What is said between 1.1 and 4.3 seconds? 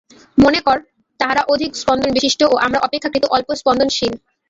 তাহারা অধিক স্পন্দনবিশিষ্ট ও আমরা অপেক্ষাকৃত অল্প স্পন্দনশীল।